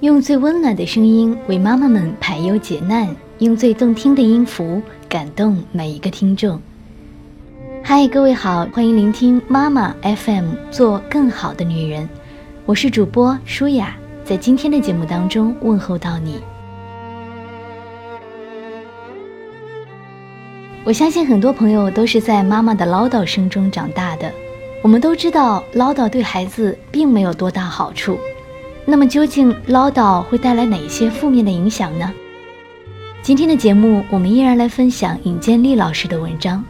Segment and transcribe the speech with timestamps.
[0.00, 3.08] 用最温暖的声音为妈妈们排忧解难，
[3.38, 6.60] 用最动听的音符感动每一个听众。
[7.82, 12.08] 嗨，各位好，欢迎聆听妈妈 FM，做更好的女人。
[12.66, 16.40] 我是主播舒雅，在今天的节目当中问候到你。
[20.82, 24.30] 我相信很多朋友都是在妈妈的唠叨声中长大的。
[24.82, 28.18] 我们都知道，唠叨对孩子并没有多大好处。
[28.86, 32.12] 那么，究竟唠叨会带来哪些负面的影响呢？
[33.22, 36.62] 今天的节目，我们依然来分享尹建莉老师的文章。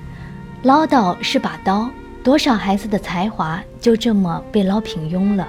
[0.62, 1.90] 唠叨是把刀，
[2.22, 5.48] 多少孩子的才华就这么被唠平庸了。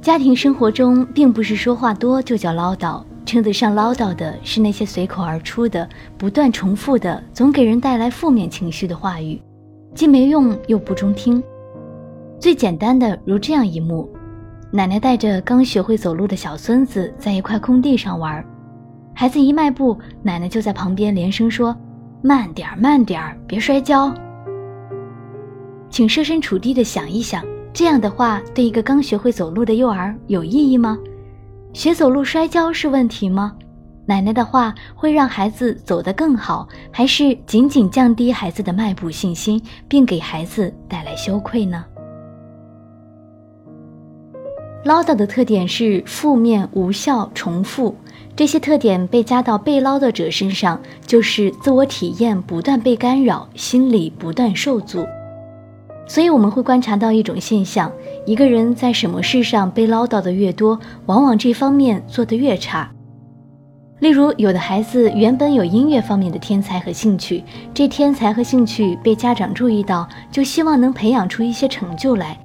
[0.00, 3.04] 家庭生活中，并不是说话多就叫唠叨。
[3.32, 9.40] 称得上唠叨的是那些随口而出的、不断重复的、总给人带来负面情绪的话语，
[9.94, 11.42] 既没用又不中听。
[12.38, 14.06] 最简单的，如这样一幕：
[14.70, 18.44] 奶奶带着刚学会走路的小孙子在一块空地上玩，
[19.14, 21.74] 孩子一迈步，奶奶就在旁边连声说
[22.20, 24.12] ：“慢点儿，慢点儿，别摔跤。”
[25.88, 30.98] 请设身处地的想一想，这样的话对一个刚学会走路的幼儿有意义吗？
[31.72, 33.56] 学走路摔跤是问题吗？
[34.04, 41.84] 奶奶的话会让孩子走得更好，还是仅仅降低孩子的迈步信心，并给孩子带来羞愧呢？
[44.84, 47.94] 唠叨的特点是负面、无效、重复，
[48.36, 55.06] 这些特点被加到被唠叨者身上，就是自我体验不断被干扰，心理不断受阻。
[56.12, 57.90] 所以我们会观察到一种现象：
[58.26, 62.86] 一个人在什么事上被唠叨的越多，往往这方面做得越差。
[64.00, 72.38] 例如，有的孩子原本有音乐方面的天才和兴趣，这天才和兴趣被家长注意到，就希望能培养出一些成就来，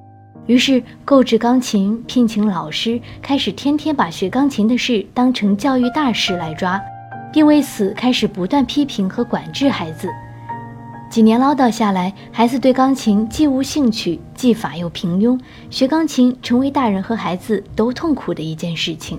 [0.46, 6.80] 于是购置钢琴，聘请老师，开始天天把学钢琴的事当成教育大事来抓，
[7.30, 10.08] 并为此开始不断批评和管制孩子。
[11.10, 19.18] 几年唠叨下来，孩子对钢琴既无兴趣，技法又平庸，学钢琴成为大人和孩子都痛苦的一件事情。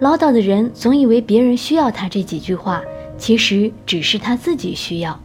[0.00, 2.82] 唠叨的人总以为别人需要他这几句话，
[3.18, 5.18] 其实只是他自己需要。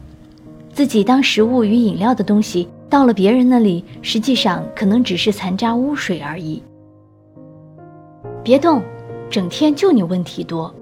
[0.72, 6.62] 自己当食物与饮料的东西，到了别人那里，实际上可能只是残渣污水而已。
[8.44, 8.82] 别动，
[9.30, 10.72] 整天就你问题多。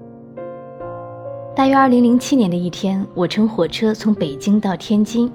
[1.59, 5.29] 大约二零零七年的一天，我乘火车从北京到天津，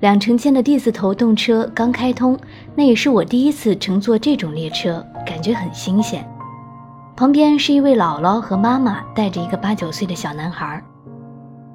[0.00, 2.38] 两城间的 D 字头动车刚开通，
[2.74, 6.22] 那也是我第一次乘坐这种列车，感觉很新鲜。
[7.16, 10.84] 旁边是一位姥姥和妈妈带着一个八九岁的小男孩，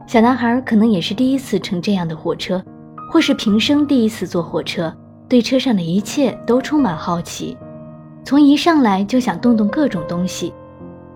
[0.05, 2.63] 小男孩可能也是第一次乘这样的火车，
[3.11, 4.95] 或是平生第一次坐火车，
[5.27, 7.57] 对车上的一切都充满好奇，
[8.23, 10.53] 从一上来就想动动各种东西，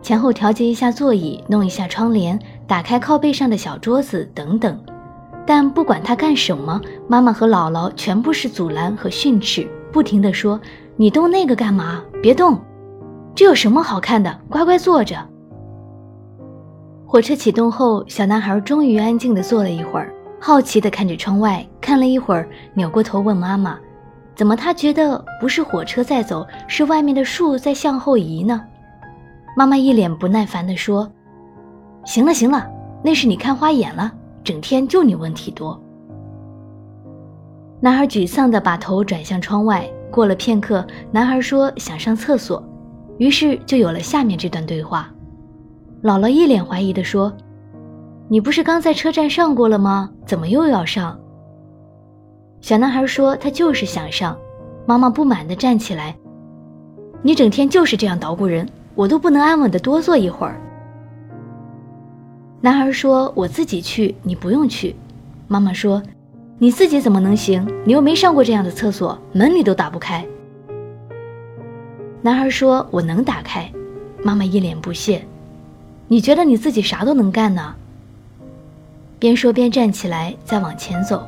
[0.01, 2.39] 前后调节一下座椅，弄一下窗帘。
[2.69, 4.79] 打开靠背上的小桌子等等，
[5.43, 10.61] 但不管他干什么，妈妈和姥姥全部是阻拦和训斥，不停地说
[10.95, 11.99] ：“你动那个干嘛？
[12.21, 12.61] 别动，
[13.33, 14.39] 这有什么好看的？
[14.47, 15.17] 乖乖坐着。”
[17.07, 23.79] 火车启动后，小男孩终于安静地坐了一会儿，好奇地看着窗外，看了一会儿，扭过头问妈妈
[24.37, 28.61] ：“怎么他觉得不是火车在走，是外面的树在向后移呢？”
[29.57, 31.11] 妈妈一脸不耐烦地说。
[32.09, 32.67] 行了行了，
[33.03, 34.11] 那是你看花眼了，
[34.43, 35.79] 整天就你问题多。
[37.81, 39.87] 男孩沮丧地把头转向窗外。
[40.09, 42.67] 过了片刻，男孩说想上厕所，
[43.19, 45.07] 于是就有了下面这段对话。
[46.01, 47.31] 姥姥一脸怀疑地说
[48.27, 50.09] ：“你不是刚在车站上过了吗？
[50.25, 51.15] 怎么又要上？”
[52.59, 54.35] 小男孩说：“他就是想上。”
[54.87, 56.17] 妈妈不满地站起来
[57.21, 60.59] ：“你整天就是这样捣鼓人，我都不能安稳地多坐一会儿。”
[62.61, 64.93] 男孩说：“我自己去，你不用去。”
[65.47, 66.03] 妈妈说
[66.59, 67.65] ：“你自己怎么能行？
[67.85, 70.25] 你又没上过这样的厕所，门你都打不开。”
[72.21, 73.71] 男孩说：“我能打开。”
[74.21, 75.23] 妈妈一脸不屑
[76.09, 77.73] ：“你觉得你自己啥都能干呢？”
[79.17, 81.25] 边说边站起来，再往前走。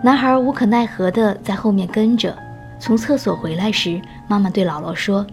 [0.00, 2.32] 男孩无可奈何地在后面跟着。
[2.78, 5.26] 从厕所回来时，妈妈对姥姥说：“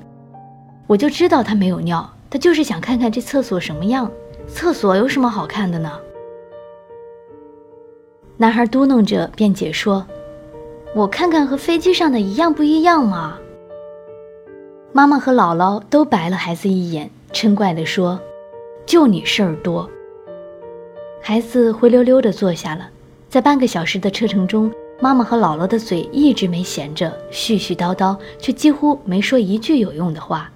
[0.87, 4.09] 我就知道他没有尿，他就是想看看这厕所什么样。”
[4.47, 5.99] 厕所有什么好看的呢？
[8.37, 10.05] 男孩嘟囔着辩解说
[10.95, 13.37] ：“我看看和飞机上的一样不一样嘛。”
[14.91, 18.19] 妈妈和姥姥都白了孩子一眼，嗔怪地说
[18.85, 19.89] ：“就你事儿多。”
[21.21, 22.89] 孩子灰溜溜地坐下了，
[23.29, 30.51] 在半个小时的车程中，妈妈和姥姥的嘴一直没闲着，絮絮叨叨，却几乎没说一句有用的话。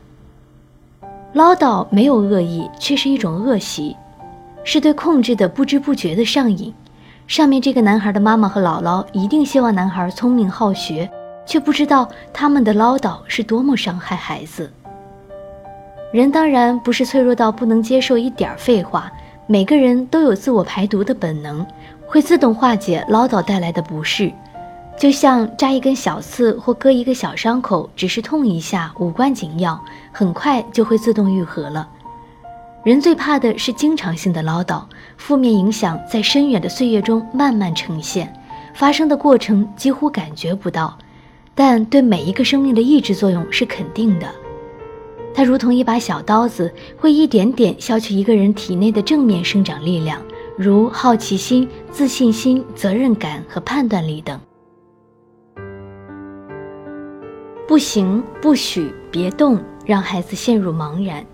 [1.38, 3.96] 唠叨没有恶意，却是一种恶习，
[4.64, 6.74] 是对控制的不知不觉的上瘾。
[7.28, 11.08] 上面这个男孩的妈妈和姥姥一定希望男孩聪明好学，
[11.46, 14.74] 却不知道他们的唠叨是多么伤害孩子。
[16.12, 19.12] 人当然不是脆弱到不能接受一点废话，
[19.46, 21.64] 每个人都有自我排毒的本能，
[22.08, 24.32] 会自动化解唠叨带来的不适。
[25.00, 29.80] 就像扎一根小刺或割一个小伤口，只是痛一下，无关紧要，
[30.12, 31.88] 很快就会自动愈合了。
[32.84, 34.82] 人最怕的是经常性的唠叨，
[35.18, 38.34] 负面影响在深远的岁月中慢慢呈现，
[38.74, 40.98] 发生的过程几乎感觉不到，
[41.54, 44.28] 但对每一个生命的抑制作用是肯定的。
[45.32, 50.20] 它如同一把小刀子，会一点点削去一个人体内的正面生长力量，
[50.58, 54.40] 如好奇心、自信心、责任感和判断力等。
[57.68, 61.26] 不行，不许，别动，让孩子陷入茫然。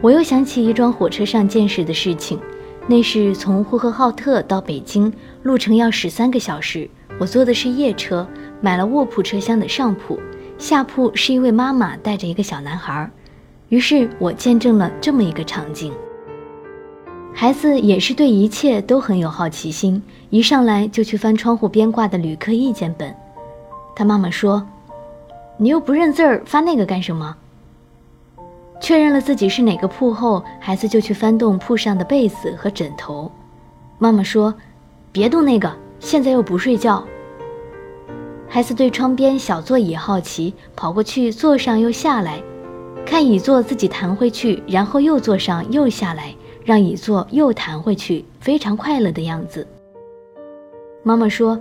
[0.00, 2.40] 我又想起一桩火车上见识的事情，
[2.86, 5.12] 那是从呼和浩特到北京，
[5.42, 6.88] 路程要十三个小时。
[7.20, 8.26] 我坐的是夜车，
[8.62, 10.18] 买了卧铺车厢的上铺。
[10.56, 13.10] 下铺是一位妈妈带着一个小男孩，
[13.68, 15.92] 于是我见证了这么一个场景。
[17.34, 23.14] 孩子也是对一切都很有好奇心，一上来就去翻窗户边挂的旅客意见本。
[23.94, 24.66] 他妈妈说
[25.62, 27.36] ：“你又不认字儿，翻那个干什么？”
[28.82, 33.30] 确认了自己是哪个铺后，孩子就去翻动铺上的被子和枕头。
[33.96, 34.52] 妈妈说
[35.12, 37.04] ：“别动那个，现在又不睡觉。”
[38.50, 42.42] 孩子对窗边小座椅好奇，跑过去坐上又下来，
[43.06, 49.64] 看椅座自己弹回去，然后又坐上又下来，让椅座又弹回去，非常快乐的样子。
[51.04, 51.56] 妈妈说：“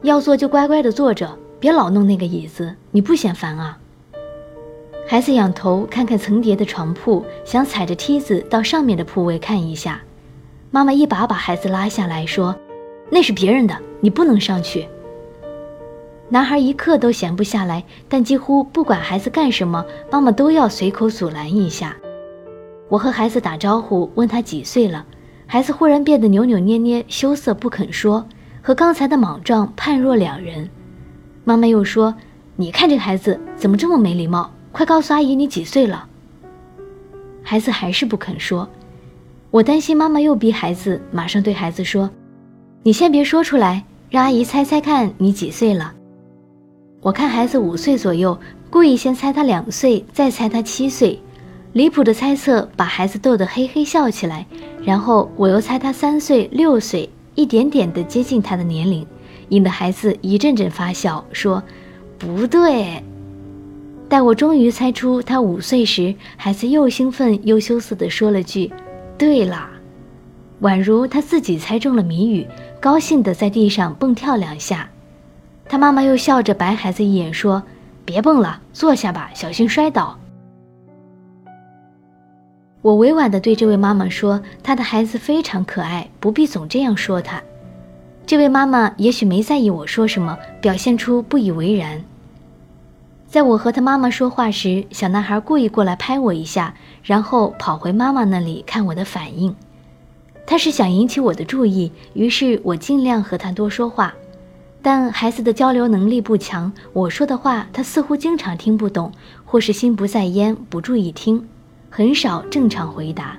[0.00, 1.30] 要坐就乖乖的坐着，
[1.66, 3.76] 别老弄那个椅子，你不嫌烦啊？”
[5.04, 10.00] 孩子仰头看看层叠的床铺，想踩着梯子到上面的铺位看一下。
[10.70, 12.54] 妈妈一把把孩子拉下来，说
[13.10, 14.86] ：“那是别人的，你不能上去。”
[16.30, 21.96] 男孩一刻都闲不下来，但几乎不管孩子干什么，妈妈都要随口阻拦一下。
[22.88, 25.04] 我和孩子打招呼，问他几岁了，
[25.48, 28.24] 孩子忽然变得扭扭捏捏、羞涩不肯说，
[28.62, 30.70] 和刚才的莽撞判若两人。
[31.48, 32.12] 妈妈又说
[32.56, 34.50] ：“你看这孩子怎么这么没礼貌？
[34.72, 36.08] 快告诉阿姨你几岁了。”
[37.40, 38.68] 孩子还是不肯说。
[39.52, 42.10] 我担心妈妈又逼孩子，马上对孩子说
[42.82, 45.94] ：“你先别说出来，让阿姨猜猜看你几岁了。”
[47.00, 48.36] 我看孩子五岁左右，
[48.68, 51.22] 故意先猜他两岁，再猜他七岁，
[51.74, 54.44] 离谱的猜测把孩子逗得嘿嘿笑起来。
[54.82, 59.06] 然后我又猜他三岁、六岁，一点点的接近他的年龄，
[59.48, 61.62] 引得孩子一阵阵发笑，说
[62.18, 63.02] 不对。
[64.08, 68.72] 待我终于猜出他五岁时，孩子又兴奋又羞涩地说了句
[69.18, 69.70] ：“对啦。”
[70.62, 72.46] 宛如他自己猜中了谜语，
[72.80, 74.88] 高兴地在地上蹦跳两下。
[75.68, 77.62] 他妈妈又笑着白孩子一眼，说
[78.06, 80.16] ：“别蹦了，坐下吧，小心摔倒。”
[82.80, 87.42] 我委婉地对这位妈妈说：“她的孩子非常可爱，不必总这样说他。”
[88.26, 92.04] 这位妈妈也许没在意我说什么，表现出不以为然。
[93.28, 99.54] 在我和他妈妈说话时，小男孩故意过来拍我一下，然后跑回妈妈那里看我的反应。
[100.44, 104.12] 他是想引起我的注意，于是我尽量和他多说话。
[104.82, 109.12] 但孩子的交流能力不强，我说的话他似乎经常听不懂，
[109.44, 111.46] 或是心不在焉，不注意听，
[111.90, 113.36] 很少正常回答。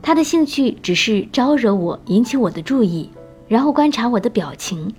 [0.00, 3.10] 他的兴趣只是招惹我，引起我的注意，
[3.48, 4.92] 然后观察我的表情。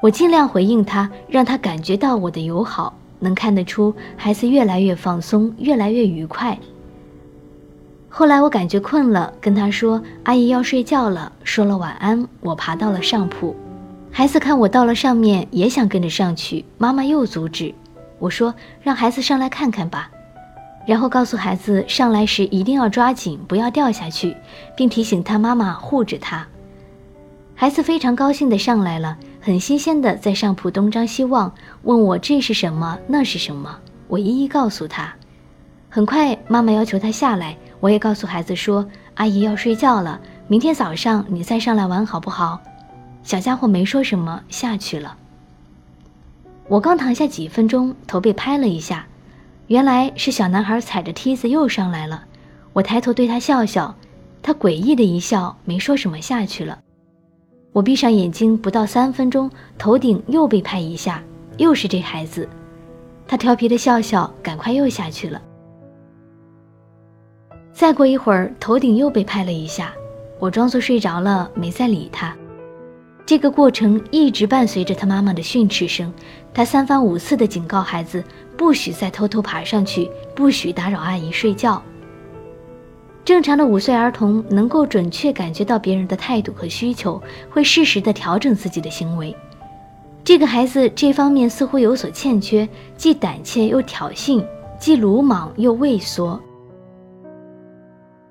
[0.00, 2.94] 我尽量回应他，让他感觉到我的友好。
[3.20, 6.58] 能看得出孩子越来越放松，越来越愉快。
[8.08, 13.54] 后来我感觉困了，跟他说：“阿姨要睡觉了。”说了晚安，我爬到了上铺。
[14.10, 16.64] 孩子看我到了上面，也想跟着上去。
[16.78, 17.72] 妈妈又阻止
[18.18, 20.10] 我说：“让孩子上来看看吧。”
[20.84, 24.36] 然后告诉孩子上来时一定要抓紧，不要掉下去，
[24.76, 26.44] 并提醒他妈妈护着他。
[27.62, 31.54] 孩子非常高兴地上来了，很新鲜地在上铺东张西望，
[31.84, 33.78] 问我这是什么，那是什么。
[34.08, 35.14] 我一一告诉他。
[35.88, 42.60] 很快，妈妈要求他下来，我也告诉孩子说：“阿姨要睡觉了，明天早上你再上来玩好不好？”
[43.22, 45.16] 小家伙没说什么，下去了。
[46.66, 49.06] 我刚躺下几分钟，头被拍了一下，
[49.68, 52.24] 原来是小男孩踩着梯子又上来了。
[52.72, 53.94] 我抬头对他笑笑，
[54.42, 56.80] 他诡异的一笑，没说什么，下去了。
[57.72, 61.22] 我闭上眼睛，不到三分钟，头顶又被拍一下，
[61.56, 62.46] 又是这孩子。
[63.26, 65.40] 他调皮的笑笑，赶快又下去了。
[67.72, 69.94] 再过一会儿，头顶又被拍了一下，
[70.38, 72.36] 我装作睡着了，没再理他。
[73.24, 76.12] 这个过程一直伴随着他妈妈的训斥声，
[76.52, 78.22] 他三番五次的警告孩子
[78.54, 81.82] 不许再偷偷爬上去，不许打扰阿姨睡觉。
[83.24, 89.34] 正常的五岁儿童能够准确感觉到别人的态度和需求，会适时的调整自己的行为。
[90.24, 94.44] 这个孩子这方面似乎有所欠缺，既胆怯又挑衅，
[94.78, 96.40] 既鲁莽又畏缩。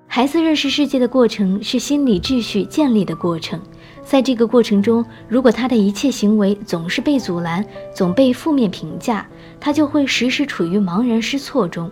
[0.07, 3.57] 孩子认识世界的过程是心理秩序建立的过程，
[4.03, 9.25] 在这个过程中，如果他的一切行为总是被阻拦，总被负面评价，
[9.57, 11.89] 他就会时时处于茫然失措中。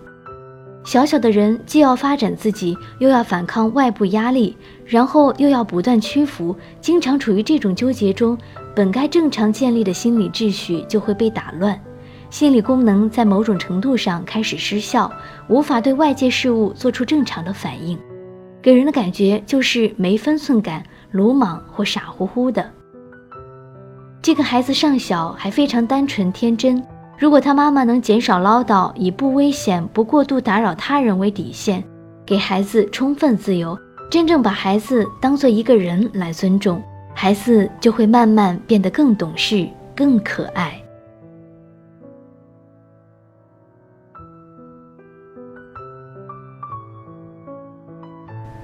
[0.85, 8.37] 小小的人既要发展自己，又要反抗外部压力，然后又要不断屈服，经常处于这种纠结中，
[8.75, 11.79] 本该正常建立的心理秩序就会被打乱，
[12.29, 15.11] 心理功能在某种程度上开始失效，
[15.47, 17.99] 无法对外界事物做出正常的反应，
[18.61, 22.67] 给人的感觉就是没分寸感、鲁莽或傻乎乎的。
[24.21, 26.83] 这个孩子尚小，还非常单纯天真。
[27.19, 31.83] 如果他妈妈能减少唠叨，以不危险、不过度打扰他人为底线，
[32.25, 33.77] 给孩子充分自由，
[34.09, 36.81] 真正把孩子当做一个人来尊重，
[37.13, 40.81] 孩子就会慢慢变得更懂事、更可爱。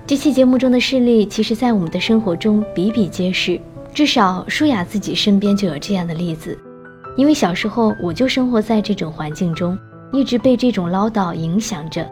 [0.07, 3.59] 这期节目中的事例，其实在我们的生活中比比皆是，
[3.93, 6.57] 至少舒雅自己身边就有这样的例子。
[7.15, 9.77] 因为小时候我就生活在这种环境中，
[10.11, 12.05] 一直被这种唠叨影响着，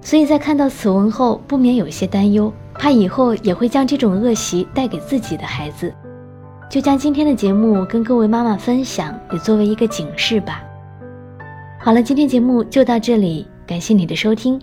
[0.00, 5.92] 所以在看到此文后，不免有些担忧，怕以后也会将这种恶习带给自己的孩子，
[6.70, 10.62] 就将今天的节目跟各位妈妈分享，也作为一个警示吧。
[11.78, 14.60] 好了，今天节目就到这里，感谢你的收听。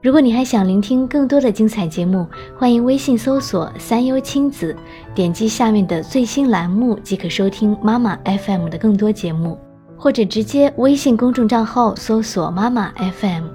[0.00, 2.24] 如果你还想聆听更多的精彩节目，
[2.56, 4.74] 欢迎微信搜索“三优亲子”，
[5.12, 9.58] 点击下面的最新栏目即可收听妈妈 FM 的更多节目，
[9.96, 13.46] 或者直接微信公众账号搜索“妈妈 FM”。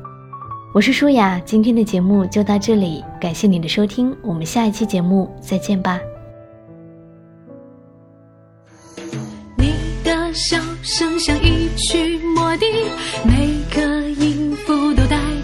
[0.74, 5.98] 我是舒雅，今天的节目就到这里，感谢你的收听，我们下一期节目再见吧。
[9.58, 9.72] 你
[10.04, 12.66] 的笑声像一曲魔笛，
[13.24, 14.33] 每个音。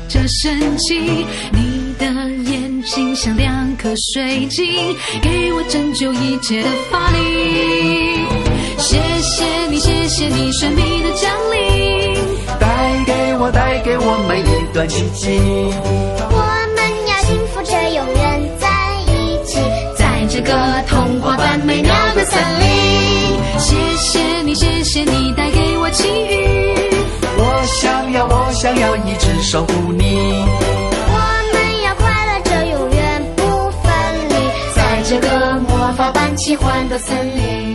[0.10, 1.00] 着神奇，
[1.51, 2.06] 你的
[2.51, 4.66] 眼睛像两颗水晶，
[5.22, 8.25] 给我拯救一切的法力。
[8.80, 12.16] 谢谢你，谢谢你神秘的降临，
[12.60, 15.39] 带给我，带给我每一段奇迹。
[16.32, 16.38] 我
[16.75, 18.68] 们要幸福着，永远在
[19.13, 19.60] 一起，
[19.96, 22.68] 在这个童话般美妙的森林。
[23.60, 26.68] 谢谢你，谢谢你带给我奇遇。
[27.41, 30.43] 我想要，我想要一直守护你。
[31.12, 31.17] 我
[31.53, 31.55] 们
[31.86, 33.41] 要快乐着，永远不
[33.81, 33.89] 分
[34.29, 34.31] 离，
[34.75, 37.68] 在这个魔法般奇幻的森林。